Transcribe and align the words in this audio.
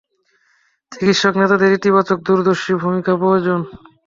চিকিৎসক 0.91 1.33
নেতাদের 1.41 1.71
ইতিবাচক 1.73 2.17
দূরদর্শী 2.27 2.71
ভূমিকা 2.81 3.11
প্রয়োজন। 3.21 3.59